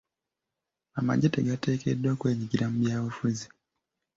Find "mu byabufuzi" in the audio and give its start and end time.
2.71-3.45